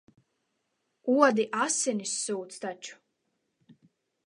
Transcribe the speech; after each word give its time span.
Odi 1.25 1.45
asinis 1.65 2.15
sūc 2.23 2.57
taču. 2.65 2.99